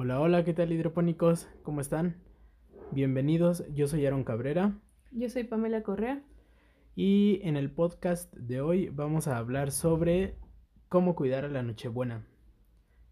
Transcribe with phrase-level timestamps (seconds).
[0.00, 1.48] Hola, hola, ¿qué tal hidropónicos?
[1.64, 2.22] ¿Cómo están?
[2.92, 4.78] Bienvenidos, yo soy Aaron Cabrera.
[5.10, 6.22] Yo soy Pamela Correa.
[6.94, 10.36] Y en el podcast de hoy vamos a hablar sobre
[10.88, 12.24] cómo cuidar a la Nochebuena.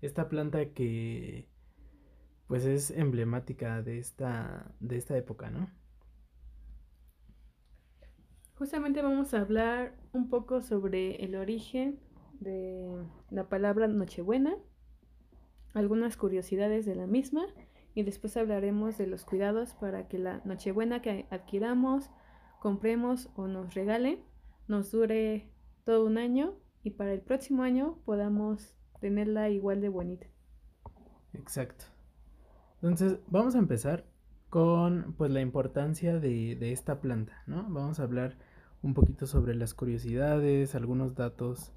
[0.01, 1.49] Esta planta que
[2.47, 5.69] pues es emblemática de esta, de esta época, ¿no?
[8.55, 11.99] Justamente vamos a hablar un poco sobre el origen
[12.39, 14.57] de la palabra Nochebuena,
[15.77, 17.47] algunas curiosidades de la misma
[17.95, 22.11] y después hablaremos de los cuidados para que la Nochebuena que adquiramos,
[22.61, 24.21] compremos o nos regalen
[24.69, 25.51] nos dure
[25.85, 30.27] todo un año y para el próximo año podamos tenerla igual de bonita.
[31.35, 31.85] Exacto.
[32.77, 34.07] Entonces, vamos a empezar
[34.49, 37.65] con pues la importancia de, de, esta planta, ¿no?
[37.69, 38.38] Vamos a hablar
[38.83, 41.73] un poquito sobre las curiosidades, algunos datos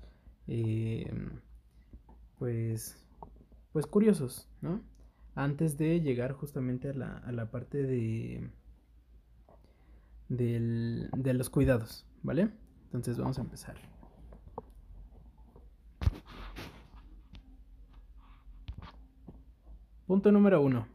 [0.47, 1.11] eh,
[2.37, 3.05] pues
[3.71, 4.81] pues curiosos, ¿no?
[5.35, 8.49] Antes de llegar justamente a la, a la parte de,
[10.27, 12.49] de los cuidados, ¿vale?
[12.85, 13.75] Entonces vamos a empezar.
[20.07, 20.87] Punto número uno.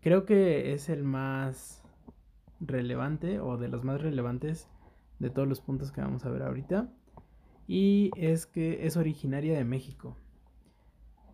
[0.00, 1.82] Creo que es el más
[2.60, 4.68] relevante o de los más relevantes
[5.18, 6.88] de todos los puntos que vamos a ver ahorita.
[7.66, 10.16] Y es que es originaria de México.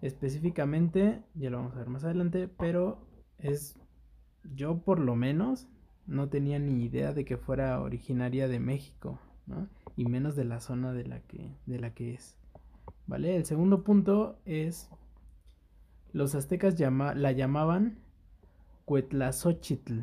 [0.03, 3.07] Específicamente, ya lo vamos a ver más adelante, pero
[3.39, 3.79] es,
[4.43, 5.69] yo por lo menos,
[6.07, 9.69] no tenía ni idea de que fuera originaria de México, ¿no?
[9.97, 12.37] Y menos de la zona de la que, de la que es.
[13.07, 13.37] ¿Vale?
[13.37, 14.91] El segundo punto es,
[16.13, 18.01] los aztecas la llamaban
[18.85, 20.01] Cuetlazochitl.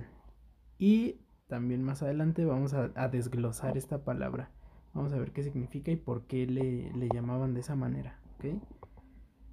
[0.77, 4.49] Y también más adelante vamos a, desglosar esta palabra.
[4.93, 8.17] Vamos a ver qué significa y por qué le, le llamaban de esa manera.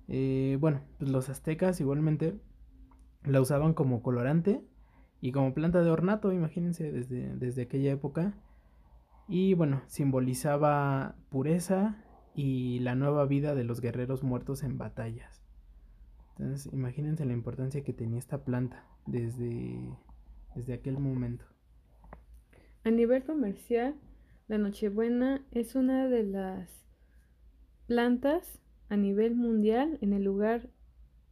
[0.09, 2.39] Eh, bueno, pues los aztecas igualmente
[3.25, 4.63] la usaban como colorante
[5.21, 8.35] y como planta de ornato, imagínense, desde, desde aquella época.
[9.29, 15.43] Y bueno, simbolizaba pureza y la nueva vida de los guerreros muertos en batallas.
[16.39, 19.89] Entonces, imagínense la importancia que tenía esta planta desde,
[20.55, 21.47] desde aquel momento.
[22.85, 23.97] A nivel comercial,
[24.47, 26.85] la Nochebuena es una de las
[27.87, 30.69] plantas a nivel mundial en el lugar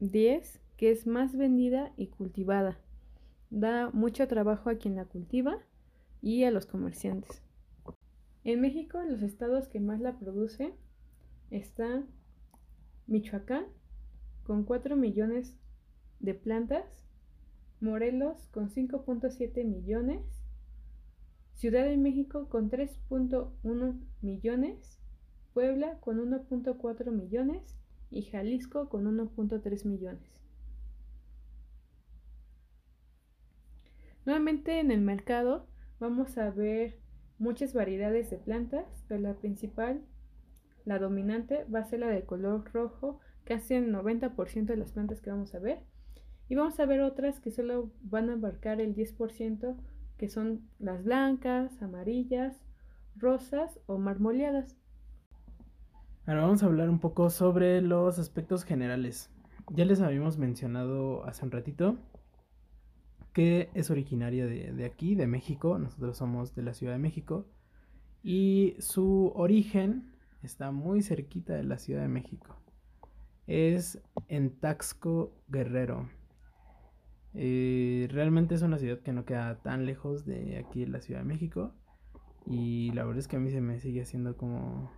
[0.00, 2.78] 10 que es más vendida y cultivada.
[3.50, 5.59] Da mucho trabajo a quien la cultiva
[6.20, 7.42] y a los comerciantes.
[8.42, 10.72] En México, los estados que más la producen
[11.50, 12.06] están
[13.06, 13.66] Michoacán,
[14.44, 15.56] con 4 millones
[16.21, 17.04] de plantas,
[17.81, 20.22] Morelos, con 5.7 millones,
[21.54, 24.98] Ciudad de México, con 3.1 millones,
[25.54, 27.78] Puebla con 1.4 millones
[28.10, 30.42] y Jalisco con 1.3 millones.
[34.26, 35.69] Nuevamente en el mercado
[36.00, 36.98] vamos a ver
[37.38, 40.03] muchas variedades de plantas, pero la principal,
[40.84, 45.21] la dominante, va a ser la de color rojo, casi el 90% de las plantas
[45.21, 45.81] que vamos a ver.
[46.48, 49.76] Y vamos a ver otras que solo van a abarcar el 10%,
[50.16, 52.60] que son las blancas, amarillas,
[53.16, 54.76] rosas o marmoleadas.
[56.27, 59.31] Ahora vamos a hablar un poco sobre los aspectos generales.
[59.69, 61.99] Ya les habíamos mencionado hace un ratito
[63.35, 65.79] que es originaria de, aquí, de México.
[65.79, 67.45] Nosotros somos de la Ciudad de México.
[68.23, 72.57] Y su origen está muy cerquita de la Ciudad de México.
[73.47, 76.09] Es en Taxco, Guerrero.
[77.34, 81.21] Eh, realmente es una ciudad que no queda tan lejos de aquí de la Ciudad
[81.21, 81.75] de México.
[82.47, 84.91] Y la verdad es que a mí se me sigue haciendo como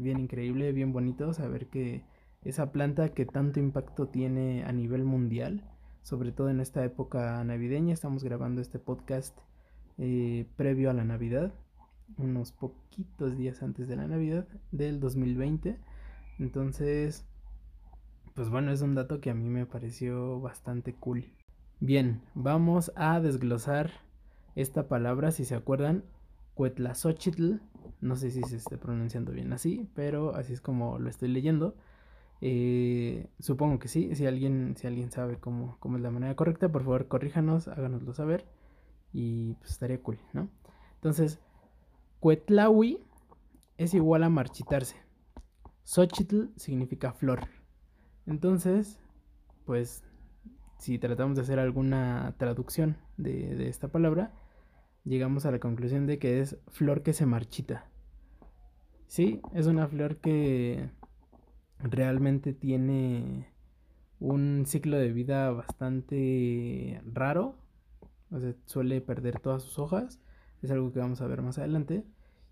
[0.00, 2.02] bien increíble, bien bonito saber que
[2.42, 5.62] esa planta que tanto impacto tiene a nivel mundial,
[6.02, 9.38] sobre todo en esta época navideña, estamos grabando este podcast
[9.98, 11.52] eh, previo a la Navidad,
[12.16, 15.78] unos poquitos días antes de la Navidad del 2020.
[16.38, 17.26] Entonces,
[18.34, 21.26] pues bueno, es un dato que a mí me pareció bastante cool.
[21.78, 23.90] Bien, vamos a desglosar
[24.54, 26.04] esta palabra, si se acuerdan,
[26.54, 27.60] Cuetlazochitl
[28.00, 31.74] no sé si se esté pronunciando bien así, pero así es como lo estoy leyendo.
[32.40, 34.14] Eh, supongo que sí.
[34.14, 38.14] Si alguien, si alguien sabe cómo, cómo, es la manera correcta, por favor corríjanos, háganoslo
[38.14, 38.46] saber.
[39.12, 40.48] Y pues estaría cool, ¿no?
[40.94, 41.40] Entonces,
[42.20, 43.00] Cuetlawi
[43.76, 44.96] es igual a marchitarse.
[45.84, 47.48] Xochitl significa flor.
[48.26, 48.98] Entonces,
[49.64, 50.04] pues,
[50.78, 54.32] si tratamos de hacer alguna traducción de, de esta palabra,
[55.04, 57.86] llegamos a la conclusión de que es flor que se marchita.
[59.06, 60.90] Sí, es una flor que
[61.78, 63.48] realmente tiene
[64.20, 67.56] un ciclo de vida bastante raro.
[68.30, 70.20] O sea, suele perder todas sus hojas.
[70.62, 72.04] Es algo que vamos a ver más adelante.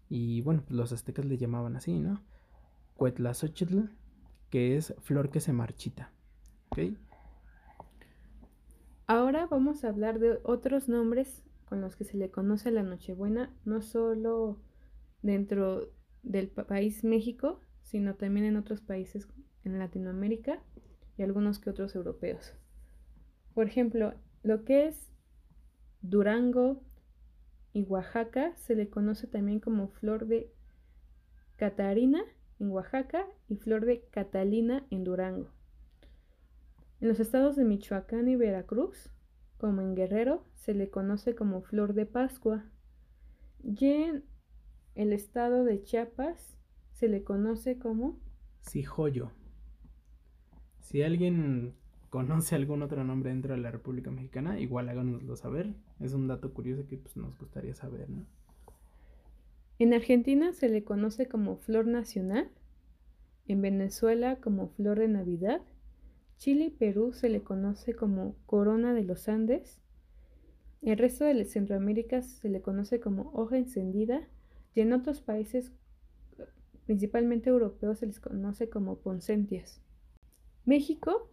[0.08, 2.22] Y bueno, pues los aztecas le llamaban así, ¿no?
[2.96, 3.82] Cuetlazochitl,
[4.50, 6.10] que es flor que se marchita.
[6.70, 6.78] ¿Ok?
[9.06, 13.54] Ahora vamos a hablar de otros nombres con los que se le conoce la Nochebuena,
[13.64, 14.58] no solo
[15.22, 15.92] dentro
[16.22, 19.28] del país México, sino también en otros países
[19.64, 20.62] en Latinoamérica
[21.16, 22.54] y algunos que otros europeos.
[23.54, 25.12] Por ejemplo, lo que es
[26.00, 26.82] Durango
[27.72, 30.50] y Oaxaca se le conoce también como flor de
[31.56, 32.22] Catarina
[32.60, 35.50] en Oaxaca y flor de Catalina en Durango.
[37.00, 39.10] En los estados de Michoacán y Veracruz,
[39.58, 42.64] como en Guerrero, se le conoce como flor de Pascua.
[43.62, 44.24] Y en
[44.94, 46.56] el estado de Chiapas
[46.92, 48.18] se le conoce como
[48.62, 49.32] Cijoyo.
[50.80, 51.74] Si alguien
[52.10, 55.74] conoce algún otro nombre dentro de la República Mexicana, igual háganoslo saber.
[56.00, 58.24] Es un dato curioso que pues, nos gustaría saber, ¿no?
[59.78, 62.50] En Argentina se le conoce como flor nacional,
[63.46, 65.60] en Venezuela como flor de Navidad,
[66.38, 69.80] Chile y Perú se le conoce como corona de los Andes,
[70.82, 74.28] el resto de Centroamérica se le conoce como hoja encendida
[74.74, 75.72] y en otros países,
[76.86, 79.82] principalmente europeos, se les conoce como ponsentias.
[80.64, 81.30] México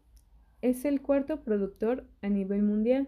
[0.61, 3.07] es el cuarto productor a nivel mundial.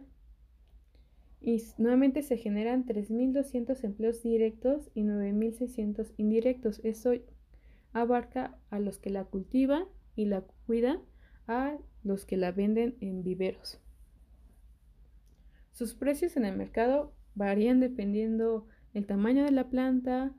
[1.41, 6.81] Y nuevamente se generan 3.200 empleos directos y 9.600 indirectos.
[6.83, 7.13] Eso
[7.93, 9.85] abarca a los que la cultivan
[10.15, 10.99] y la cuidan,
[11.47, 13.79] a los que la venden en viveros.
[15.71, 20.33] Sus precios en el mercado varían dependiendo el tamaño de la planta,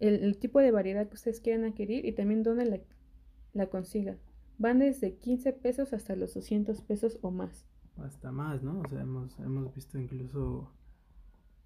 [0.00, 2.80] el, tipo de variedad que ustedes quieran adquirir y también dónde la,
[3.52, 4.18] la consigan.
[4.58, 7.64] Van desde 15 pesos hasta los 200 pesos o más.
[7.96, 8.80] Hasta más, ¿no?
[8.80, 10.72] O sea, hemos, hemos visto incluso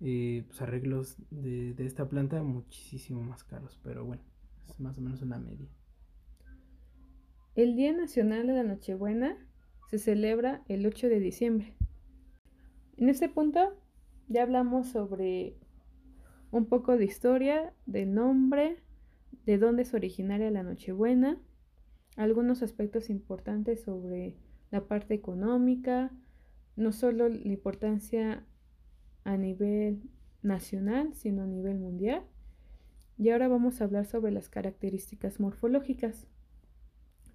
[0.01, 4.23] eh, pues arreglos de, de esta planta muchísimo más caros, pero bueno,
[4.69, 5.69] es más o menos una media.
[7.59, 9.37] El Día Nacional de la Nochebuena
[9.91, 11.75] se celebra el 8 de diciembre.
[12.97, 13.77] En este punto
[14.29, 15.57] ya hablamos sobre
[16.53, 18.77] un poco de historia, del nombre,
[19.45, 21.37] de dónde es originaria la Nochebuena,
[22.15, 24.37] algunos aspectos importantes sobre
[24.71, 26.13] la parte económica,
[26.77, 28.47] no solo la importancia
[29.25, 30.09] a nivel
[30.43, 32.23] nacional, sino a nivel mundial.
[33.17, 36.29] Y ahora vamos a hablar sobre las características morfológicas.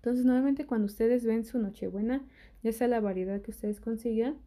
[0.03, 2.27] Entonces, nuevamente cuando ustedes ven su Nochebuena,
[2.61, 4.38] ya sea la variedad que ustedes consigan,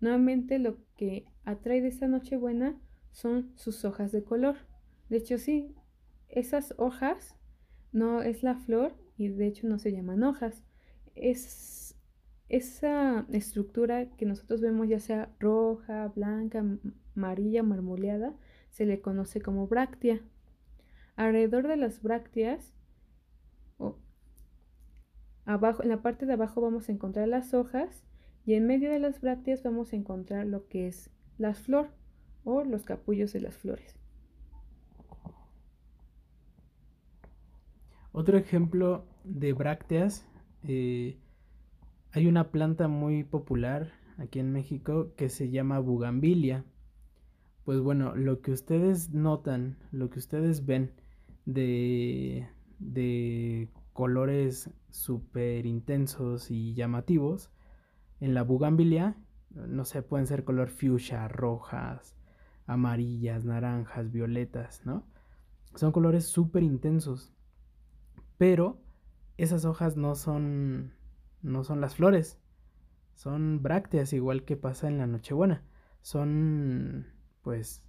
[0.00, 2.74] nuevamente lo que atrae de esta Nochebuena
[3.12, 4.56] son sus hojas de color.
[5.10, 5.74] De hecho, sí,
[6.30, 7.36] esas hojas
[7.92, 10.64] no es la flor, y de hecho no se llaman hojas.
[11.14, 11.94] Es
[12.48, 16.64] esa estructura que nosotros vemos ya sea roja, blanca,
[17.14, 18.34] amarilla, marmoleada,
[18.70, 20.22] se le conoce como bráctea.
[21.14, 22.72] Alrededor de las brácteas,
[25.48, 28.04] abajo, en la parte de abajo vamos a encontrar las hojas
[28.44, 31.88] y en medio de las brácteas vamos a encontrar lo que es la flor
[32.44, 33.96] o los capullos de las flores.
[38.12, 40.26] Otro ejemplo de brácteas,
[40.64, 41.18] eh,
[42.12, 46.64] hay una planta muy popular aquí en México que se llama bugambilia.
[47.64, 50.90] Pues bueno, lo que ustedes notan, lo que ustedes ven
[51.46, 57.50] de, de colores súper intensos y llamativos,
[58.20, 59.16] en la bugambilia,
[59.50, 62.14] no sé, pueden ser color fuchsia, rojas,
[62.64, 65.04] amarillas, naranjas, violetas, ¿no?
[65.74, 67.32] Son colores súper intensos.
[68.36, 68.80] Pero
[69.36, 70.92] esas hojas no son
[71.42, 72.38] no son las flores.
[73.14, 75.64] Son brácteas igual que pasa en la Nochebuena.
[76.02, 77.08] Son
[77.42, 77.82] pues,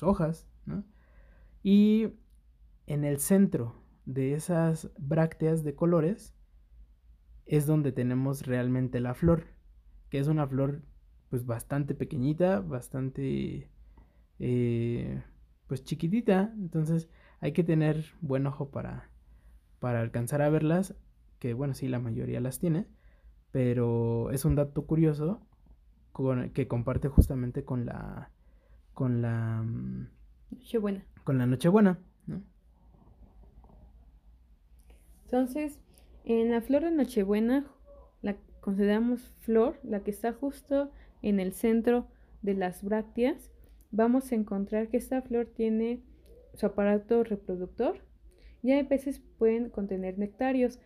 [0.00, 0.84] hojas, ¿no?
[1.62, 2.14] Y
[2.86, 3.79] en el centro
[4.14, 6.34] de esas brácteas de colores
[7.46, 9.44] es donde tenemos realmente la flor,
[10.08, 10.82] que es una flor
[11.28, 13.70] pues bastante pequeñita, bastante
[14.38, 15.22] eh,
[15.66, 17.08] pues chiquitita, entonces
[17.40, 19.10] hay que tener buen ojo para,
[19.78, 20.96] para alcanzar a verlas,
[21.38, 22.86] que bueno, sí, la mayoría las tiene,
[23.52, 25.46] pero es un dato curioso
[26.12, 28.30] con, que comparte justamente con la
[28.92, 30.08] con la mm,
[30.50, 31.04] Nochebuena.
[31.24, 32.42] Con la Nochebuena, ¿no?
[35.30, 35.78] Entonces,
[36.24, 37.64] en la flor de Nochebuena
[38.20, 40.90] la consideramos flor, la que está justo
[41.22, 42.08] en el centro
[42.42, 43.48] de las brácteas.
[43.92, 46.02] Vamos a encontrar que esta flor tiene
[46.54, 48.00] su aparato reproductor
[48.60, 50.80] y a veces pueden contener nectarios.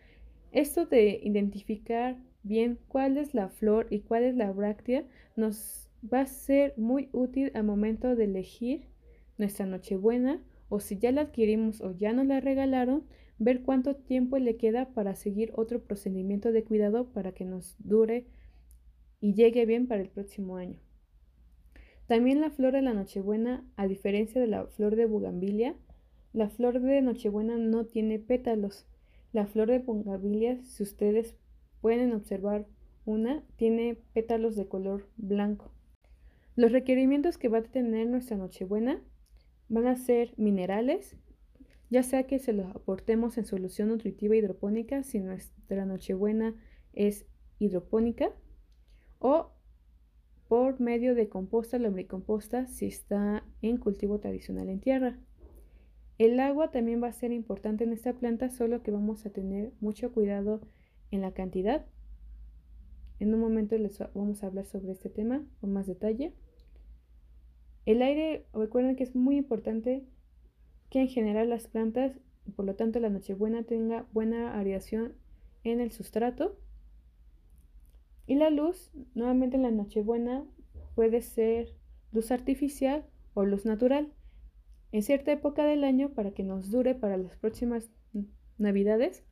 [0.51, 6.21] Esto de identificar bien cuál es la flor y cuál es la bráctea nos va
[6.21, 8.89] a ser muy útil al momento de elegir
[9.39, 13.05] nuestra Nochebuena o si ya la adquirimos o ya nos la regalaron,
[13.37, 18.27] ver cuánto tiempo le queda para seguir otro procedimiento de cuidado para que nos dure
[19.19, 20.79] y llegue bien para el próximo año.
[22.07, 25.75] También la flor de la Nochebuena, a diferencia de la flor de bugambilia,
[26.33, 28.85] la flor de Nochebuena no tiene pétalos.
[29.31, 31.35] La flor de bugambilia, si ustedes
[31.81, 32.67] pueden observar
[33.05, 35.71] una, tiene pétalos de color blanco.
[36.55, 39.01] Los requerimientos que va a tener nuestra Nochebuena
[39.67, 41.17] van a ser minerales,
[41.89, 46.55] ya sea que se los aportemos en solución nutritiva hidropónica si nuestra Nochebuena
[46.93, 47.25] es
[47.59, 48.31] hidropónica,
[49.19, 49.51] o
[50.47, 55.17] por medio de composta, lombricomposta si está en cultivo tradicional en tierra.
[56.17, 59.73] El agua también va a ser importante en esta planta, solo que vamos a tener
[59.79, 60.61] mucho cuidado
[61.11, 61.85] en la cantidad.
[63.19, 66.33] En un momento les vamos a hablar sobre este tema con más detalle.
[67.85, 70.05] El aire, recuerden que es muy importante
[70.89, 72.19] que en general las plantas,
[72.55, 75.13] por lo tanto la nochebuena, tenga buena aireación
[75.63, 76.57] en el sustrato.
[78.27, 80.45] Y la luz, nuevamente en la nochebuena,
[80.95, 81.75] puede ser
[82.11, 84.11] luz artificial o luz natural.
[84.91, 87.89] En cierta época del año, para que nos dure para las próximas
[88.57, 89.23] navidades,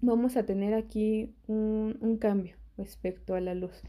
[0.00, 3.82] vamos a tener aquí un, un cambio respecto a la luz.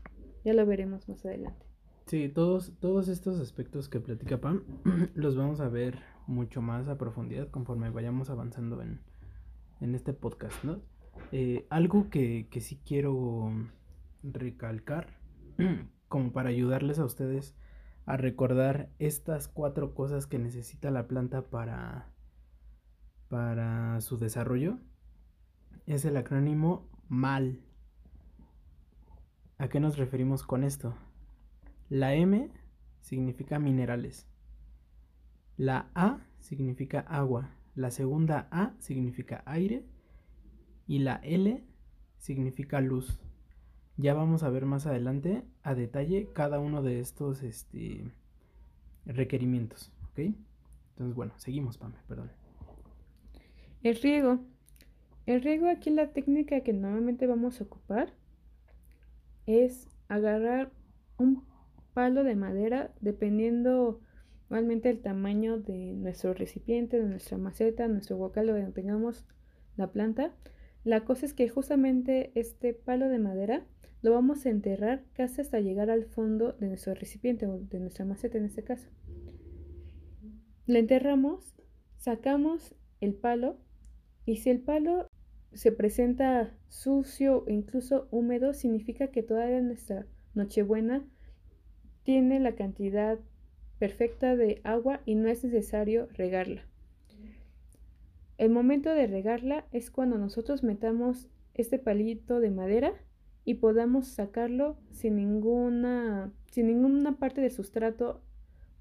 [0.46, 1.66] Ya lo veremos más adelante.
[2.06, 4.64] Sí, todos, todos estos aspectos que platica Pam
[5.16, 5.96] los vamos a ver
[6.28, 9.02] mucho más a profundidad conforme vayamos avanzando en,
[9.82, 10.64] en este podcast.
[11.32, 13.52] Eh, algo que, que sí quiero
[14.24, 15.20] recalcar,
[16.08, 17.56] como para ayudarles a ustedes
[18.06, 22.10] a recordar estas cuatro cosas que necesita la planta para,
[23.28, 24.80] para su desarrollo,
[25.86, 27.62] es el acrónimo MAL.
[29.58, 30.96] ¿A qué nos referimos con esto?
[31.90, 32.50] La M
[33.02, 34.28] significa minerales.
[35.58, 37.50] La A significa agua.
[37.76, 39.84] La segunda A significa aire.
[40.88, 41.64] Y la L
[42.18, 43.20] significa luz.
[43.98, 48.06] Ya vamos a ver más adelante a detalle cada uno de estos este,
[49.06, 49.92] requerimientos.
[50.12, 50.20] ¿Ok?
[50.92, 52.32] Entonces, bueno, seguimos, Pame, perdón.
[53.82, 54.40] El riego.
[55.26, 58.14] El riego aquí la técnica que normalmente vamos a ocupar
[59.46, 60.72] es agarrar
[61.18, 61.44] un
[61.94, 64.00] palo de madera dependiendo
[64.50, 69.26] realmente el tamaño de nuestro recipiente, de nuestra maceta, nuestro bocal donde tengamos
[69.76, 70.34] la planta.
[70.84, 73.66] La cosa es que justamente este palo de madera
[74.02, 78.06] lo vamos a enterrar casi hasta llegar al fondo de nuestro recipiente o de nuestra
[78.06, 78.88] maceta en este caso.
[80.66, 81.56] Lo enterramos,
[81.98, 83.58] sacamos el palo
[84.26, 85.08] y si el palo
[85.54, 91.04] se presenta sucio o incluso húmedo, significa que todavía nuestra Nochebuena
[92.04, 93.20] tiene la cantidad
[93.80, 96.66] perfecta de agua y no es necesario regarla.
[98.38, 102.94] El momento de regarla es cuando nosotros metamos este palito de madera
[103.46, 108.22] y podamos sacarlo sin ninguna, sin ninguna parte de sustrato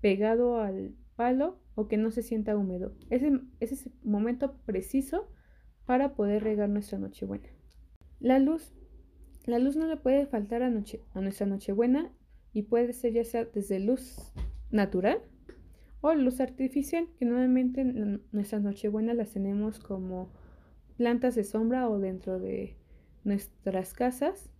[0.00, 2.92] pegado al palo o que no se sienta húmedo.
[3.08, 5.28] Ese, ese es el momento preciso
[5.86, 7.48] para poder regar nuestra Nochebuena.
[8.20, 8.74] La luz.
[9.46, 12.12] La luz no le puede faltar a, noche, a nuestra Nochebuena
[12.52, 14.32] y puede ser ya sea desde luz
[14.70, 15.22] natural
[16.00, 20.30] o luz artificial, que normalmente en nuestras nochebuenas las tenemos como
[20.96, 22.76] plantas de sombra o dentro de
[23.24, 24.50] nuestras casas,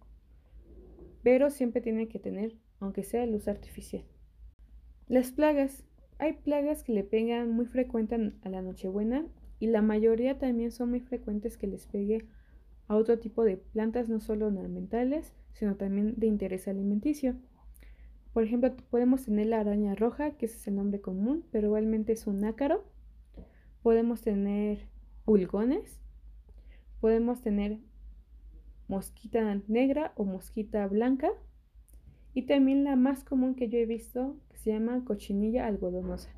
[1.22, 4.04] pero siempre tiene que tener, aunque sea luz artificial.
[5.08, 5.84] Las plagas.
[6.18, 9.26] Hay plagas que le pegan muy frecuente a la nochebuena
[9.60, 12.26] y la mayoría también son muy frecuentes que les pegue
[12.88, 17.36] a otro tipo de plantas, no solo ornamentales, sino también de interés alimenticio.
[18.36, 22.12] Por ejemplo, podemos tener la araña roja, que ese es el nombre común, pero igualmente
[22.12, 22.84] es un ácaro.
[23.82, 24.90] Podemos tener
[25.24, 26.02] pulgones.
[27.00, 27.78] Podemos tener
[28.88, 31.30] mosquita negra o mosquita blanca.
[32.34, 36.28] Y también la más común que yo he visto, que se llama cochinilla algodonosa.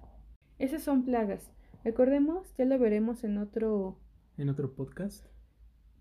[0.60, 1.50] Esas son plagas.
[1.82, 3.98] Recordemos, ya lo veremos en otro...
[4.36, 5.26] En otro podcast.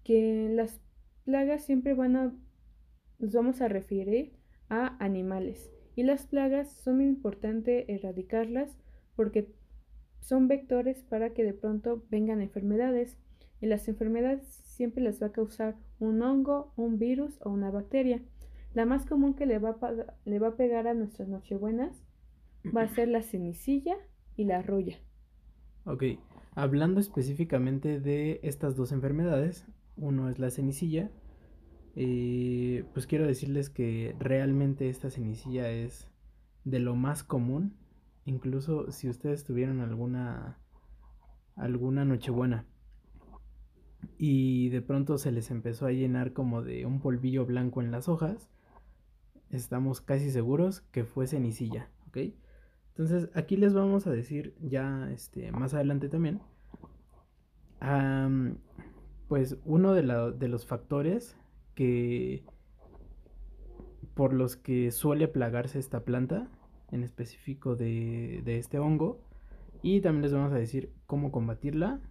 [0.04, 0.80] Que las
[1.26, 2.36] plagas siempre van a...
[3.18, 4.38] Nos vamos a referir
[4.70, 5.72] a animales.
[5.98, 8.70] Y las plagas son muy importante erradicarlas
[9.16, 9.50] porque
[10.20, 13.18] son vectores para que de pronto vengan enfermedades.
[13.62, 18.22] Y las enfermedades siempre les va a causar un hongo, un virus o una bacteria.
[18.76, 22.04] La más común que le va a, le va a pegar a nuestras nochebuenas
[22.76, 23.96] va a ser la cenicilla
[24.36, 25.00] y la roya.
[25.86, 26.04] Ok,
[26.54, 31.10] hablando específicamente de estas dos enfermedades, uno es la cenicilla.
[32.00, 36.08] Eh, pues quiero decirles que realmente esta cenicilla es
[36.64, 37.76] de lo más común.
[38.26, 40.60] Incluso si ustedes tuvieron alguna
[41.56, 42.66] alguna nochebuena
[44.20, 48.08] y de pronto se les empezó a llenar como de un polvillo blanco en las
[48.08, 48.48] hojas,
[49.50, 52.18] estamos casi seguros que fue cenicilla, ¿ok?
[52.90, 56.42] Entonces aquí les vamos a decir ya este, más adelante también
[59.28, 61.38] pues uno de, los factores
[61.78, 62.44] que
[64.16, 66.50] por los que suele plagarse esta planta,
[66.92, 69.20] en específico de, este hongo,
[69.84, 72.02] y también les vamos a decir cómo combatirla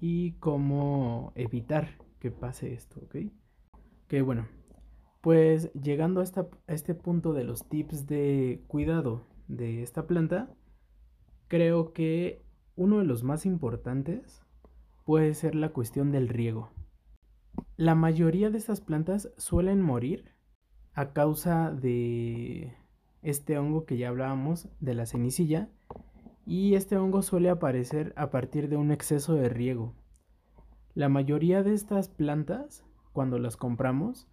[0.00, 3.30] y cómo evitar que pase esto, ¿ok?
[4.08, 4.48] Que bueno,
[5.20, 6.24] pues llegando a
[6.72, 10.48] este punto de los tips de cuidado de esta planta,
[11.48, 12.42] creo que
[12.74, 14.42] uno de los más importantes
[15.04, 16.73] puede ser la cuestión del riego.
[17.76, 20.32] La mayoría de estas plantas suelen morir
[20.92, 22.76] a causa de
[23.22, 25.68] este hongo que ya hablábamos, de la cenicilla,
[26.46, 29.94] y este hongo suele aparecer a partir de un exceso de riego.
[30.94, 34.28] La mayoría de estas plantas, cuando las compramos,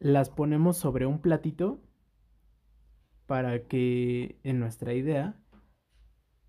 [0.00, 1.80] las ponemos sobre un platito
[3.26, 5.36] para que, en nuestra idea,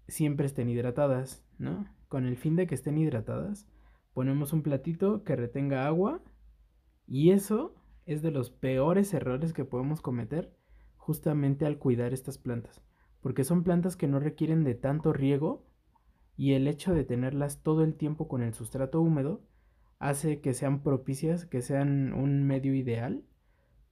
[0.07, 1.85] siempre estén hidratadas, ¿no?
[2.07, 3.67] con el fin de que estén hidratadas,
[4.13, 6.21] ponemos un platito que retenga agua
[7.07, 7.75] y eso
[8.05, 10.55] es de los peores errores que podemos cometer
[10.97, 12.81] justamente al cuidar estas plantas,
[13.21, 15.65] porque son plantas que no requieren de tanto riego
[16.35, 19.41] y el hecho de tenerlas todo el tiempo con el sustrato húmedo
[19.99, 23.23] hace que sean propicias, que sean un medio ideal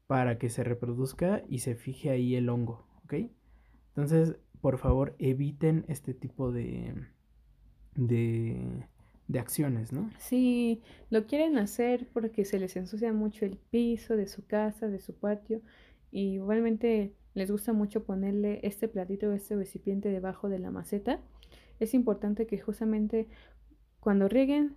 [0.08, 3.14] para que se reproduzca y se fije ahí el hongo, ¿ok?
[3.90, 6.94] Entonces, por favor, eviten este tipo de,
[7.96, 8.88] de,
[9.28, 10.10] de acciones, ¿no?
[10.18, 15.00] Sí, lo quieren hacer porque se les ensucia mucho el piso de su casa, de
[15.00, 15.62] su patio,
[16.12, 21.22] y igualmente les gusta mucho ponerle este platito, este recipiente debajo de la maceta.
[21.80, 23.28] Es importante que justamente
[24.00, 24.76] cuando rieguen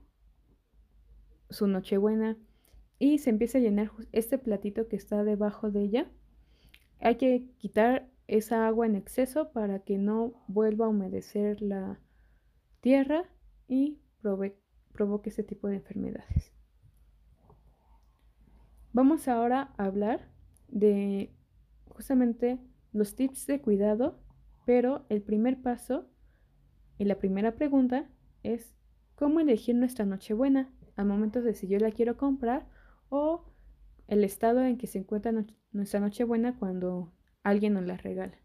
[1.48, 2.36] su nochebuena
[2.98, 6.10] y se empiece a llenar este platito que está debajo de ella,
[6.98, 11.98] hay que quitar esa agua en exceso para que no vuelva a humedecer la,
[12.80, 13.24] tierra
[13.68, 16.52] y provoque ese tipo de enfermedades.
[18.92, 20.28] Vamos ahora a hablar
[20.68, 21.32] de
[21.88, 22.58] justamente
[22.92, 24.18] los tips de cuidado,
[24.66, 26.08] pero el primer paso
[26.98, 28.08] y la primera pregunta
[28.42, 28.74] es
[29.14, 32.68] cómo elegir nuestra Nochebuena al momento de si yo la quiero comprar
[33.08, 33.44] o
[34.08, 35.32] el estado en que se encuentra
[35.72, 38.36] nuestra Nochebuena cuando alguien nos la regala.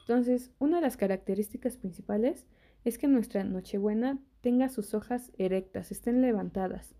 [0.00, 2.46] Entonces, una de las características principales
[2.84, 6.94] es que nuestra Nochebuena tenga sus hojas erectas, estén levantadas.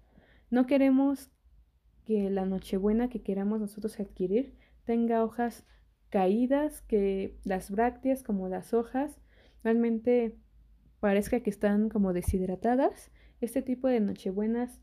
[0.50, 1.30] No queremos
[2.04, 5.64] que la Nochebuena que queramos nosotros adquirir tenga hojas
[6.10, 9.20] caídas, que las brácteas como las hojas
[9.62, 10.36] realmente
[11.00, 13.10] parezca que están como deshidratadas.
[13.40, 14.80] Este tipo de Nochebuenas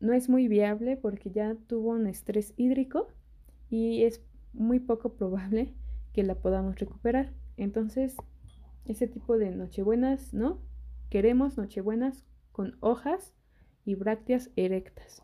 [0.00, 3.08] no es muy viable porque ya tuvo un estrés hídrico
[3.70, 5.74] y es muy poco probable
[6.12, 7.32] que la podamos recuperar.
[7.56, 8.16] Entonces,
[8.84, 10.60] ese tipo de nochebuenas, ¿no?
[11.10, 13.34] Queremos nochebuenas con hojas
[13.84, 15.22] y brácteas erectas.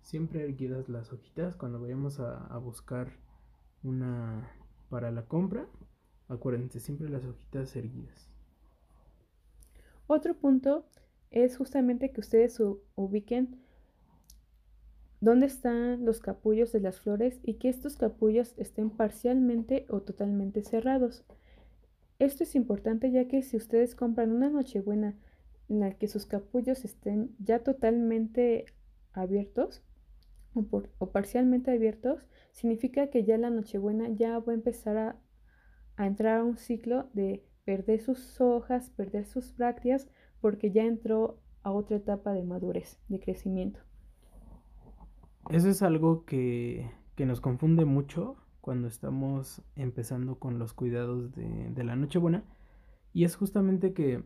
[0.00, 3.12] Siempre erguidas las hojitas cuando vayamos a, buscar
[3.82, 4.50] una
[4.88, 5.66] para la compra.
[6.28, 8.28] Acuérdense, siempre las hojitas erguidas.
[10.06, 10.86] Otro punto
[11.30, 12.60] es justamente que ustedes
[12.94, 13.62] ubiquen
[15.20, 20.62] dónde están los capullos de las flores y que estos capullos estén parcialmente o totalmente
[20.62, 21.24] cerrados.
[22.22, 25.18] Esto es importante ya que si ustedes compran una nochebuena
[25.68, 28.66] en la que sus capullos estén ya totalmente
[29.12, 29.82] abiertos
[30.54, 34.96] o, parcialmente abiertos, significa que ya la nochebuena ya va a empezar
[35.96, 40.06] a, entrar a un ciclo de perder sus hojas, perder sus brácteas,
[40.40, 43.80] porque ya entró a otra etapa de madurez, de crecimiento.
[45.50, 51.84] Eso es algo que, nos confunde mucho cuando estamos empezando con los cuidados de, de
[51.84, 52.44] la Nochebuena.
[53.12, 54.24] Y es justamente que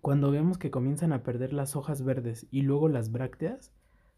[0.00, 3.72] cuando vemos que comienzan a perder las hojas verdes y luego las brácteas,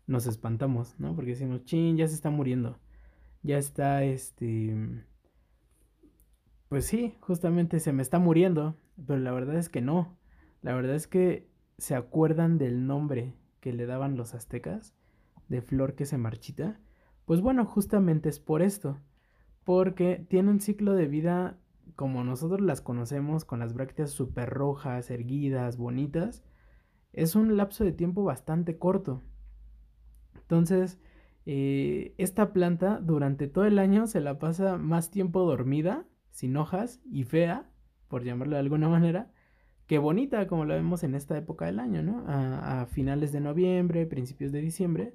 [0.07, 1.15] nos espantamos, ¿no?
[1.15, 2.79] Porque decimos, chin, ya se está muriendo.
[3.43, 5.05] Ya está, este...
[6.69, 8.77] Pues sí, justamente se me está muriendo.
[9.07, 10.19] Pero la verdad es que no.
[10.61, 14.95] La verdad es que se acuerdan del nombre que le daban los aztecas
[15.49, 16.79] de flor que se marchita?
[17.29, 18.97] Pues bueno, justamente es por esto,
[19.65, 21.59] porque tiene un ciclo de vida
[21.95, 26.43] como nosotros las conocemos, con las brácteas súper rojas, erguidas, bonitas,
[27.13, 29.23] es un lapso de tiempo bastante corto.
[30.37, 30.99] Entonces,
[31.45, 37.03] eh, esta planta durante todo el año se la pasa más tiempo dormida, sin hojas
[37.13, 37.69] y fea,
[38.09, 39.31] por llamarlo de alguna manera,
[39.87, 42.25] que bonita como la vemos en esta época del año, ¿no?
[42.27, 45.15] A, finales de noviembre, principios de diciembre.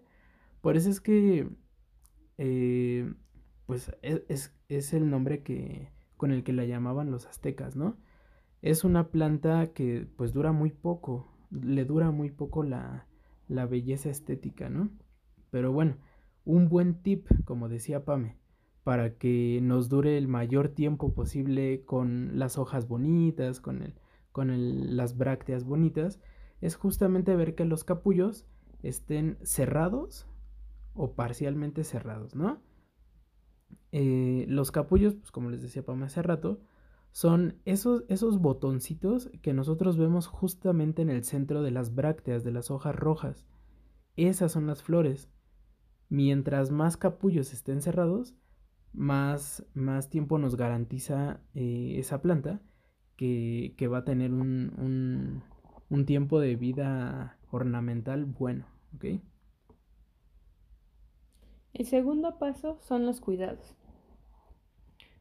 [0.62, 1.50] Por eso es que,
[2.46, 3.14] eh,
[3.66, 7.96] pues, e, es, es, el nombre que, con el que la llamaban los aztecas, ¿no?
[8.62, 13.08] Es una planta que, pues, dura muy poco, le dura muy poco la,
[13.48, 14.90] la belleza estética, ¿no?
[15.52, 15.96] Pero bueno,
[16.44, 18.36] un buen tip, como decía Pame,
[18.84, 23.94] para que nos dure el mayor tiempo posible con las hojas bonitas, con, el,
[24.34, 26.20] con las brácteas bonitas,
[26.60, 28.46] es justamente ver que los capullos
[28.82, 30.28] estén cerrados
[30.94, 32.62] o parcialmente cerrados, ¿no?
[33.92, 36.62] Eh, los capullos, pues como les decía Pame hace rato,
[37.12, 42.52] son esos, esos botoncitos que nosotros vemos justamente en el centro de las brácteas, de
[42.52, 43.46] las hojas rojas.
[44.16, 45.30] Esas son las flores.
[46.10, 48.36] Mientras más capullos estén cerrados,
[48.94, 52.62] más, más tiempo nos garantiza eh, esa planta
[53.16, 55.44] que, va a tener un,
[55.90, 58.66] un, tiempo de vida ornamental bueno.
[61.74, 63.76] El segundo paso son los cuidados.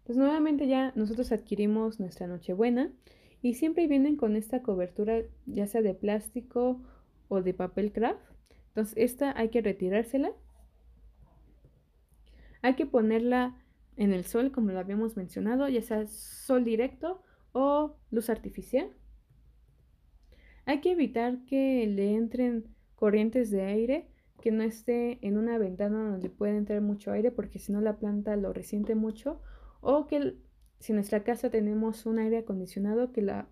[0.05, 2.93] Pues nuevamente ya nosotros adquirimos nuestra Nochebuena
[3.41, 6.83] y siempre vienen con esta cobertura ya sea de plástico
[7.29, 8.21] o de papel craft.
[8.69, 10.33] Entonces esta hay que retirársela.
[12.61, 13.57] Hay que ponerla
[13.97, 18.91] en el sol como lo habíamos mencionado, ya sea sol directo o luz artificial.
[20.65, 24.12] Hay que evitar que le entren corrientes de aire,
[24.43, 27.99] que no esté en una ventana donde puede entrar mucho aire porque si no la
[27.99, 29.41] planta lo resiente mucho
[29.81, 30.37] o que
[30.81, 33.49] si en nuestra casa tenemos un aire acondicionado, que la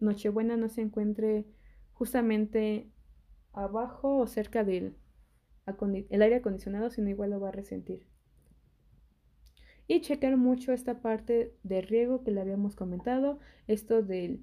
[0.00, 1.46] Nochebuena no se encuentre
[1.92, 2.90] justamente
[3.52, 4.96] abajo o cerca del
[6.10, 8.08] el aire acondicionado, sino igual lo va a resentir.
[9.86, 14.40] Y checar mucho esta parte de riego que le habíamos comentado, esto de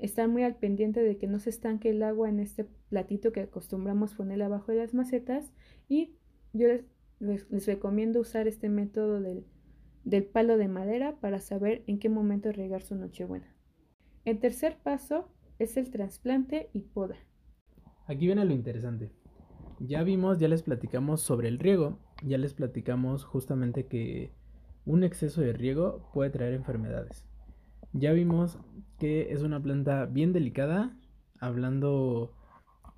[0.00, 3.40] estar muy al pendiente de que no se estanque el agua en este platito que
[3.40, 5.52] acostumbramos poner abajo de las macetas.
[5.88, 6.16] Y
[6.52, 6.68] yo
[7.20, 9.44] les recomiendo usar este método del
[10.04, 13.54] del palo de madera para saber en qué momento regar su nochebuena.
[14.24, 17.16] El tercer paso es el trasplante y poda.
[18.06, 19.12] Aquí viene lo interesante.
[19.78, 24.32] Ya vimos, ya les platicamos sobre el riego, ya les platicamos justamente que
[24.84, 27.26] un exceso de riego puede traer enfermedades.
[27.92, 28.58] Ya vimos
[28.98, 30.96] que es una planta bien delicada,
[31.38, 32.34] hablando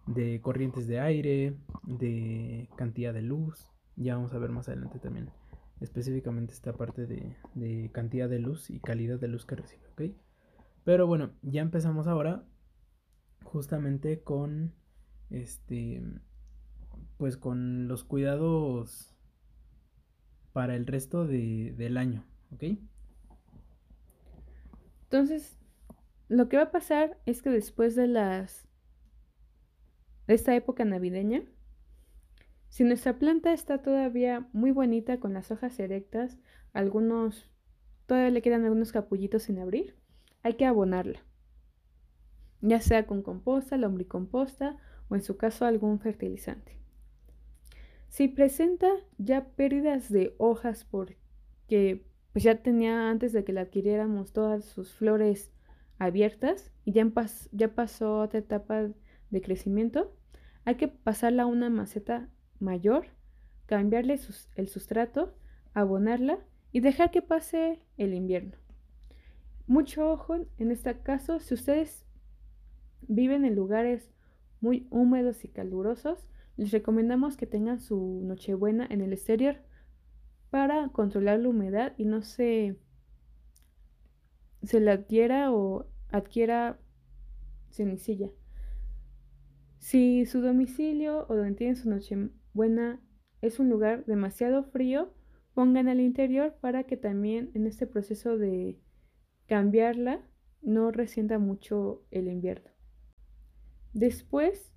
[0.07, 5.31] de corrientes de aire, de cantidad de luz, ya vamos a ver más adelante también
[5.83, 10.03] específicamente esta parte de, cantidad de luz y calidad de luz que recibe, ¿ok?
[10.85, 12.45] Pero bueno, ya empezamos ahora
[13.45, 14.73] justamente con
[15.31, 16.03] este,
[17.19, 19.15] pues con los cuidados
[20.53, 22.65] para el resto del año, ¿ok?
[25.13, 25.59] Entonces,
[26.31, 28.47] lo que va a pasar es que después de de
[30.27, 31.43] esta época navideña,
[32.71, 36.39] si nuestra planta está todavía muy bonita con las hojas erectas,
[36.73, 37.51] algunos
[38.07, 39.99] todavía le quedan algunos capullitos sin abrir,
[40.43, 41.23] hay que abonarla.
[42.63, 44.79] Ya sea con composta, lombricomposta
[45.11, 46.79] o en su caso algún fertilizante.
[48.09, 54.33] Si presenta ya pérdidas de hojas porque pues ya tenía antes de que la adquiriéramos
[54.33, 55.53] todas sus flores
[55.99, 57.11] abiertas y ya,
[57.53, 58.89] ya pasó otra etapa
[59.31, 60.15] de crecimiento,
[60.65, 63.07] hay que pasarla a una maceta mayor,
[63.67, 64.19] cambiarle
[64.57, 65.35] el sustrato,
[65.75, 66.39] abonarla
[66.73, 68.57] y dejar que pase el invierno.
[69.67, 72.05] Mucho ojo en este caso, si ustedes
[73.03, 74.11] viven en lugares
[74.61, 79.57] muy húmedos y calurosos, les recomendamos que tengan su nochebuena en el exterior
[80.53, 82.77] para controlar la humedad y no se,
[84.63, 86.79] se la adquiera o adquiera
[87.71, 88.29] cenicilla.
[89.79, 93.01] Si su domicilio o donde tienen su noche buena
[93.41, 95.15] es un lugar demasiado frío,
[95.55, 98.79] pongan al interior para que también en este proceso de
[99.47, 100.21] cambiarla
[100.61, 102.71] no resienta mucho el invierno.
[103.95, 104.71] Después,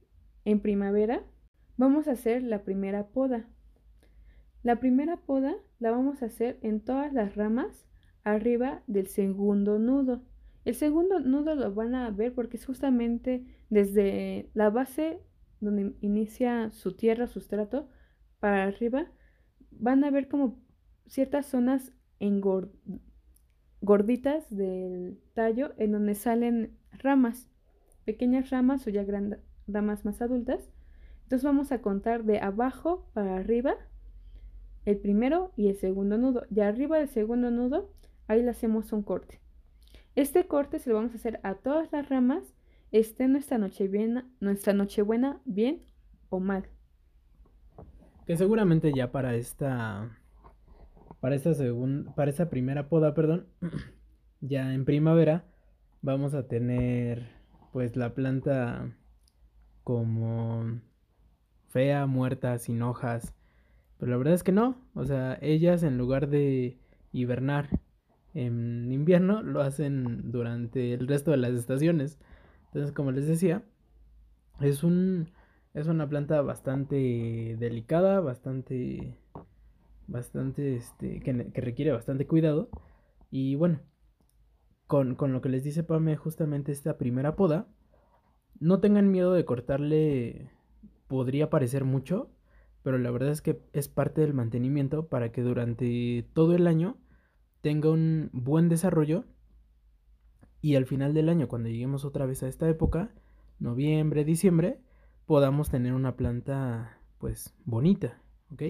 [0.45, 1.25] en primavera,
[1.75, 3.49] vamos a hacer la primera poda.
[4.63, 5.55] La primera poda
[5.85, 7.85] la vamos a hacer en todas las ramas
[8.23, 10.23] arriba del segundo nudo.
[10.63, 15.19] El segundo nudo lo van a ver porque es justamente desde la base
[15.61, 17.87] donde inicia su tierra, sustrato,
[18.39, 19.11] para arriba,
[19.69, 20.57] van a ver como
[21.05, 21.93] ciertas zonas
[23.81, 27.47] gorditas del tallo en donde salen ramas,
[28.05, 29.05] pequeñas ramas o ya
[29.67, 30.67] damas más adultas.
[31.21, 33.75] Entonces vamos a contar de abajo para arriba
[34.85, 36.45] el primero y el segundo nudo.
[36.49, 37.91] De arriba del segundo nudo,
[38.27, 39.39] ahí le hacemos un corte.
[40.15, 42.53] Este corte se lo vamos a hacer a todas las ramas,
[42.91, 44.73] esté nuestra nochebuena, nuestra
[45.43, 45.81] bien
[46.29, 46.69] o mal.
[48.25, 50.17] Que seguramente ya para esta
[51.19, 51.51] para esta
[52.15, 53.47] para esta primera poda, perdón,
[54.41, 55.45] ya en primavera
[56.01, 57.27] vamos a tener
[57.73, 58.95] pues la planta
[59.83, 60.79] como
[61.67, 63.34] fea, muerta, sin hojas.
[64.05, 66.77] Pero la verdad es que no, o sea, ellas en lugar de
[67.11, 67.81] hibernar
[68.35, 72.19] en invierno lo hacen durante el resto de las estaciones.
[72.67, 73.63] Entonces, como les decía,
[74.61, 75.31] es un
[75.73, 79.17] es una planta bastante delicada, bastante
[80.05, 82.69] bastante este que, requiere bastante cuidado
[83.31, 83.79] y bueno,
[84.85, 87.65] con, con, lo que les dice Pame justamente esta primera poda,
[88.59, 90.51] no tengan miedo de cortarle,
[91.07, 92.29] podría parecer mucho,
[92.85, 96.97] pero la verdad es que es parte del mantenimiento para que durante todo el año
[97.61, 99.25] tenga un buen desarrollo
[100.61, 103.09] y al final del año, cuando lleguemos otra vez a esta época,
[103.57, 104.83] noviembre, diciembre,
[105.25, 108.21] podamos tener una planta pues bonita,
[108.51, 108.61] ¿ok?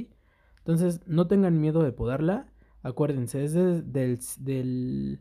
[0.59, 2.47] Entonces no tengan miedo de podarla,
[2.83, 5.19] acuérdense, es del, del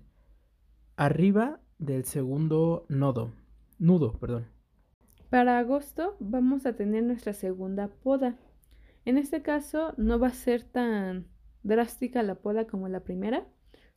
[0.94, 3.32] arriba del segundo nodo,
[3.80, 4.46] nudo, perdón.
[5.30, 8.38] Para agosto vamos a tener nuestra segunda poda.
[9.04, 11.26] En este caso no va a ser tan
[11.62, 13.46] drástica la poda como la primera,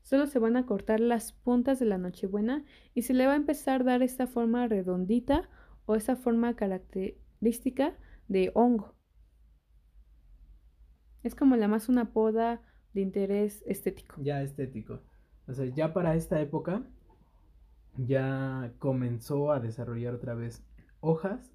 [0.08, 3.36] Solo se van a cortar las puntas de la Nochebuena y se le va a
[3.36, 5.50] empezar a dar esta forma redondita
[5.86, 7.93] o esa forma característica
[8.30, 8.96] de hongo.
[11.24, 12.62] Es como la más una poda
[12.93, 14.15] de interés estético.
[14.22, 15.02] Ya estético.
[15.46, 16.84] O sea, ya para esta época
[17.98, 20.63] ya comenzó a desarrollar otra vez
[21.02, 21.52] hojas,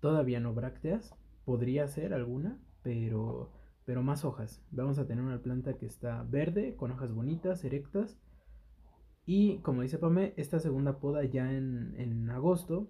[0.00, 3.50] todavía no brácteas, podría ser alguna, pero
[3.84, 4.62] pero más hojas.
[4.72, 8.18] Vamos a tener una planta que está verde, con hojas bonitas, erectas.
[9.24, 12.88] Y como dice Pame, esta segunda poda ya en, agosto,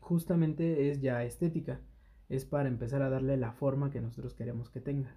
[0.00, 1.80] justamente es ya estética.
[2.30, 5.14] Es para empezar a darle la forma que nosotros queremos que tenga.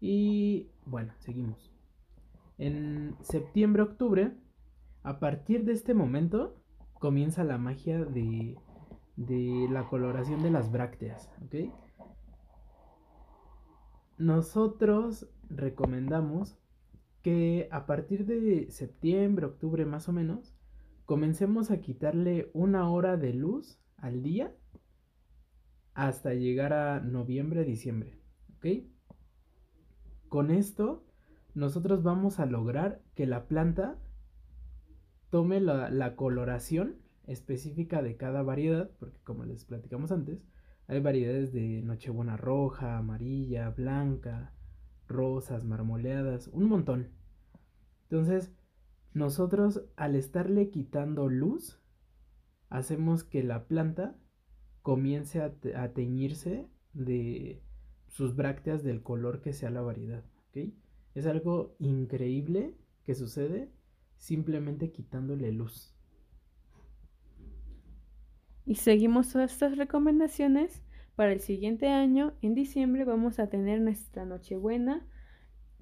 [0.00, 1.72] Y bueno, seguimos.
[2.58, 4.32] En septiembre, octubre,
[5.02, 6.54] a partir de este momento,
[7.00, 8.56] comienza la magia de,
[9.16, 11.30] de la coloración de las brácteas.
[11.44, 11.85] ¿ok?
[14.18, 16.58] Nosotros recomendamos
[17.22, 20.54] que a partir de septiembre, octubre más o menos,
[21.04, 24.54] comencemos a quitarle una hora de luz al día
[25.94, 28.18] hasta llegar a noviembre, diciembre.
[28.56, 28.84] ¿Ok?
[30.28, 31.04] Con esto,
[31.54, 33.98] nosotros vamos a lograr que la planta
[35.30, 40.44] tome la, la coloración específica de cada variedad, porque como les platicamos antes,
[40.88, 44.52] hay variedades de nochebuena roja, amarilla, blanca,
[45.08, 47.08] rosas, marmoleadas, un montón.
[48.04, 48.52] Entonces,
[49.12, 51.80] nosotros al estarle quitando luz,
[52.68, 54.16] hacemos que la planta
[54.82, 57.62] comience a, teñirse de
[58.06, 60.24] sus brácteas del color que sea la variedad.
[61.14, 63.72] Es algo increíble que sucede
[64.16, 65.95] simplemente quitándole luz
[68.66, 70.82] y seguimos todas estas recomendaciones,
[71.14, 75.06] para el siguiente año, en diciembre, vamos a tener nuestra Nochebuena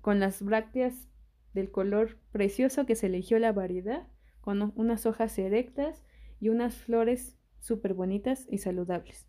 [0.01, 1.09] con las brácteas
[1.55, 4.07] del color precioso que se eligió la variedad,
[4.41, 6.05] con unas hojas erectas
[6.39, 9.27] y unas flores súper bonitas y saludables.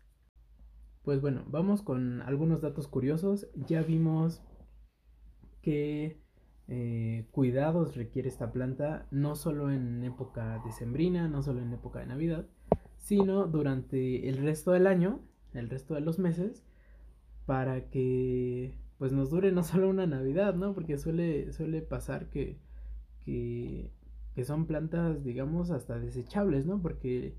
[1.02, 3.48] Pues bueno, vamos con algunos datos curiosos.
[3.54, 4.42] Ya vimos
[5.62, 6.20] que
[6.68, 12.06] eh, cuidados requiere esta planta, no solo en época decembrina, no solo en época de
[12.06, 12.46] Navidad,
[13.06, 15.20] sino durante el resto del año,
[15.54, 16.64] el resto de los meses,
[17.46, 20.74] para que pues nos dure no solo una Navidad, ¿no?
[20.74, 22.58] Porque suele, suele pasar que,
[23.24, 23.92] que,
[24.34, 26.82] que son plantas, digamos, hasta desechables, ¿no?
[26.82, 27.36] Porque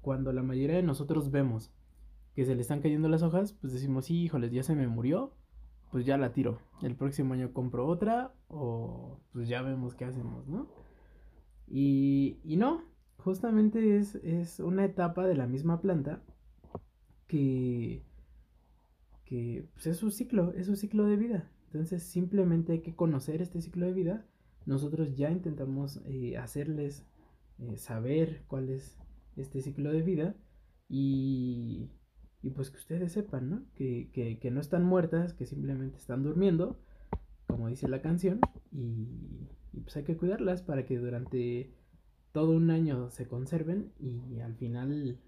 [0.00, 1.70] cuando la mayoría de nosotros vemos
[2.34, 5.34] que se le están cayendo las hojas, pues decimos, sí, híjoles, ya se me murió,
[5.92, 6.60] pues ya la tiro.
[6.80, 10.66] El próximo año compro otra o pues ya vemos qué hacemos, ¿no?
[11.68, 12.84] Y, y no,
[13.18, 16.22] justamente es, una etapa de la misma planta
[17.26, 18.02] que,
[19.24, 21.50] que pues, es su ciclo, es su ciclo de vida.
[21.66, 24.26] Entonces simplemente hay que conocer este ciclo de vida.
[24.66, 27.06] Nosotros ya intentamos eh, hacerles
[27.58, 28.96] eh, saber cuál es
[29.36, 30.36] este ciclo de vida
[30.88, 31.90] y,
[32.42, 33.62] y pues que ustedes sepan, ¿no?
[33.74, 36.78] Que, que, que, no están muertas, que simplemente están durmiendo,
[37.46, 41.72] como dice la canción, y, y pues hay que cuidarlas para que durante
[42.34, 45.20] todo un año se conserven y al final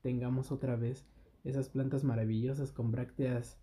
[0.00, 1.04] tengamos otra vez
[1.44, 3.60] esas plantas maravillosas con brácteas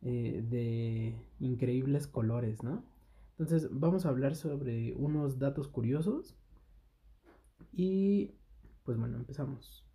[0.00, 2.84] eh, de increíbles colores, ¿no?
[3.32, 6.34] Entonces vamos a hablar sobre unos datos curiosos
[7.70, 8.32] y
[8.82, 9.86] pues bueno, empezamos.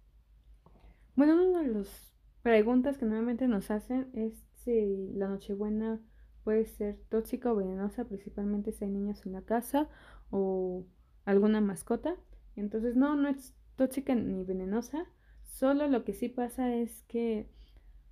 [1.15, 5.99] Bueno, una de las preguntas que normalmente nos hacen es si la Nochebuena
[6.43, 9.89] puede ser tóxica o venenosa, principalmente si hay niños en la casa
[10.29, 10.85] o
[11.25, 12.15] alguna mascota.
[12.57, 15.05] Entonces, no, no es tóxica ni venenosa,
[15.43, 17.47] solo lo que sí pasa es que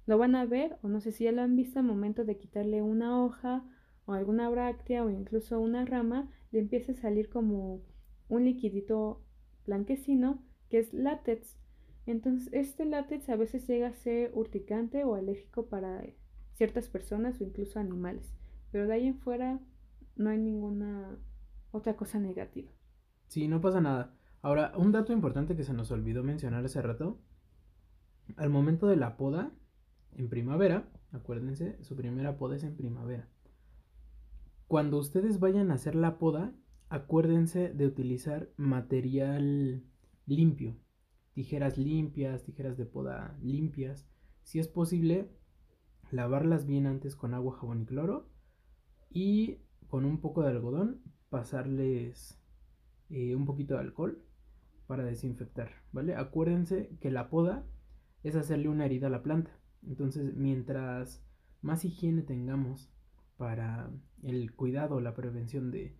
[0.06, 2.38] lo van a ver, o no sé si ya lo han visto al momento de
[2.38, 3.66] quitarle una hoja
[4.06, 7.82] o alguna bráctea o incluso una rama, le empieza a salir como
[8.30, 9.24] un liquidito
[9.66, 11.58] blanquecino que es látex.
[12.06, 16.06] Entonces, este látex a veces llega a ser urticante o alérgico para
[16.54, 18.32] ciertas personas o incluso animales.
[18.72, 19.60] Pero de ahí en fuera
[20.16, 21.18] no hay ninguna
[21.72, 22.72] otra cosa negativa.
[23.28, 24.15] Sí, no pasa nada.
[24.46, 27.20] Ahora, un dato importante que se nos olvidó mencionar hace rato.
[28.36, 29.52] Al momento de la poda,
[30.12, 33.28] en primavera, acuérdense, su primera poda es en primavera.
[34.68, 36.54] Cuando ustedes vayan a hacer la poda,
[36.90, 39.84] acuérdense de utilizar material
[40.28, 40.78] limpio,
[41.34, 44.08] tijeras limpias, tijeras de poda limpias.
[44.44, 45.28] Si es posible,
[46.12, 48.30] lavarlas bien antes con agua, jabón y cloro
[49.10, 52.40] y con un poco de algodón pasarles
[53.10, 54.25] eh, un poquito de alcohol
[54.88, 56.16] para desinfectar, ¿vale?
[56.16, 57.66] Acuérdense que la poda
[58.24, 59.52] es hacerle una herida a la planta.
[59.84, 61.24] Entonces, mientras
[61.62, 62.92] más higiene tengamos
[63.38, 63.92] para
[64.24, 65.98] el cuidado, la prevención de,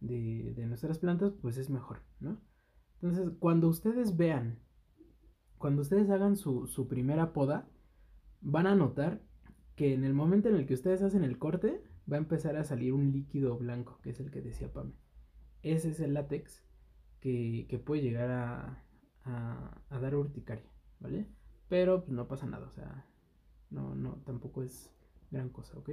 [0.00, 2.40] de, nuestras plantas, pues es mejor, ¿no?
[3.00, 4.60] Entonces, cuando ustedes vean,
[5.58, 7.68] cuando ustedes hagan su, su primera poda,
[8.40, 9.22] van a notar
[9.76, 12.64] que en el momento en el que ustedes hacen el corte, va a empezar a
[12.64, 14.92] salir un líquido blanco, que es el que decía Pame.
[15.62, 16.62] Ese es el látex
[17.24, 18.84] que, puede llegar a,
[19.24, 21.26] a, a, dar urticaria, ¿vale?
[21.68, 23.06] Pero pues, no pasa nada, o sea,
[23.70, 24.94] no, no, tampoco es
[25.30, 25.90] gran cosa, ¿ok?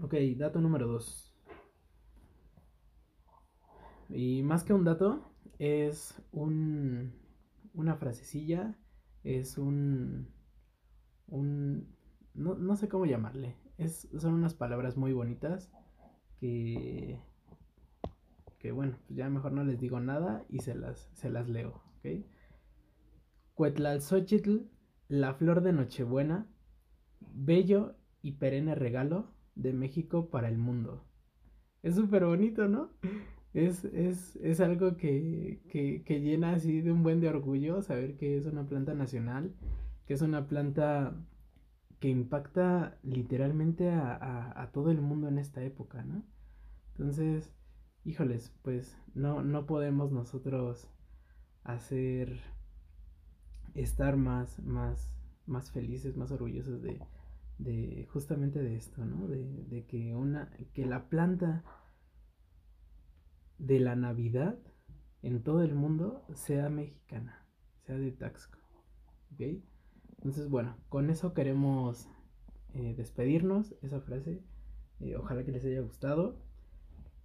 [0.00, 1.34] Ok, dato número 2.
[4.08, 7.12] Y más que un dato, es un,
[7.74, 8.76] una frasecilla,
[9.22, 10.32] es un,
[11.28, 11.94] un
[12.34, 13.56] no, no, sé cómo llamarle.
[13.76, 15.70] Es, son unas palabras muy bonitas
[16.40, 17.20] que,
[18.58, 21.80] que bueno, pues ya mejor no les digo nada y se las, se las leo,
[21.98, 22.24] ¿ok?
[23.54, 24.58] Cuetlalxochitl,
[25.08, 26.46] la flor de Nochebuena,
[27.20, 31.04] bello y perenne regalo de México para el mundo.
[31.82, 32.90] Es súper bonito, ¿no?
[33.54, 38.16] Es, es, es algo que, que, que, llena así de un buen de orgullo saber
[38.16, 39.54] que es una planta nacional,
[40.06, 41.16] que es una planta
[41.98, 46.22] que impacta literalmente a, a, a todo el mundo en esta época, ¿no?
[46.92, 47.57] Entonces,
[48.08, 50.88] híjoles, pues no, no podemos nosotros
[51.62, 52.40] hacer
[53.74, 55.12] estar más, más,
[55.46, 57.00] más felices, más orgullosos de,
[57.58, 59.28] de justamente de esto, ¿no?
[59.28, 61.64] De, de, que una, que la planta
[63.58, 64.58] de la Navidad
[65.22, 67.44] en todo el mundo sea mexicana,
[67.84, 68.58] sea de Taxco,
[69.34, 69.62] ¿ok?
[70.16, 72.08] Entonces, bueno, con eso queremos
[72.72, 74.42] eh, despedirnos, esa frase,
[75.00, 76.47] eh, ojalá que les haya gustado.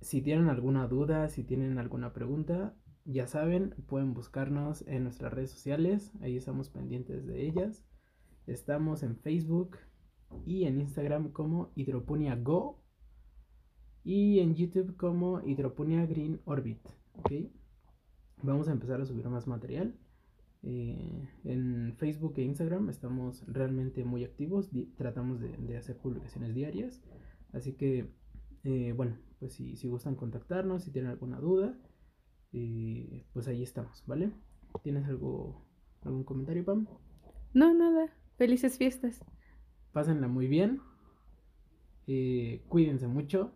[0.03, 5.51] Si tienen alguna duda, si tienen alguna pregunta, ya saben, pueden buscarnos en nuestras redes
[5.51, 7.85] sociales, ahí estamos pendientes de ellas.
[8.45, 9.77] Estamos en Facebook,
[10.45, 12.81] y en Instagram como Hidroponia Go
[14.03, 16.79] y en YouTube como Hidroponia Green Orbit.
[18.41, 19.95] Vamos a empezar a subir más material.
[20.63, 27.01] Eh, en Facebook e Instagram estamos realmente muy activos, tratamos de, hacer publicaciones diarias.
[27.53, 28.09] Así que,
[28.63, 31.77] eh, bueno, pues si, si, gustan contactarnos, si tienen alguna duda,
[32.53, 34.31] eh, pues ahí estamos, ¿vale?
[34.83, 35.65] ¿Tienes algo,
[36.01, 36.87] algún comentario, Pam?
[37.53, 38.15] No, nada.
[38.37, 39.23] Felices fiestas.
[39.91, 40.81] Pásenla muy bien.
[42.07, 43.51] Eh, cuídense mucho.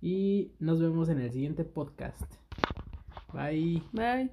[0.00, 2.30] Y nos vemos en el siguiente podcast.
[3.32, 3.82] Bye.
[3.92, 4.30] Bye.